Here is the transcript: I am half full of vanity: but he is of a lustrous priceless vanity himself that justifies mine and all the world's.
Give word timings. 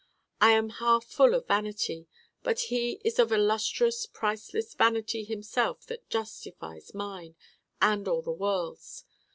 I 0.41 0.53
am 0.53 0.69
half 0.81 1.05
full 1.05 1.35
of 1.35 1.45
vanity: 1.45 2.07
but 2.41 2.59
he 2.73 2.99
is 3.05 3.19
of 3.19 3.31
a 3.31 3.37
lustrous 3.37 4.07
priceless 4.07 4.73
vanity 4.73 5.23
himself 5.23 5.85
that 5.85 6.09
justifies 6.09 6.95
mine 6.95 7.35
and 7.79 8.07
all 8.07 8.23
the 8.23 8.31
world's. 8.31 9.05